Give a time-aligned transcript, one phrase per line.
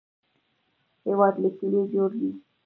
[1.07, 2.31] هېواد له کلیو جوړ دی